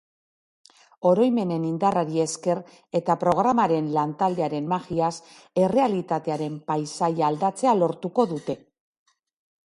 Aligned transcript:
Oroimenen 1.07 1.65
indarrari 1.71 2.21
esker 2.23 2.61
eta 2.99 3.15
programaren 3.23 3.89
lantaldearen 3.97 4.71
magiaz, 4.71 5.11
errealitatearen 5.65 6.55
paisaia 6.71 7.27
aldatzea 7.29 7.75
lortuko 7.83 8.27
dute. 8.33 8.57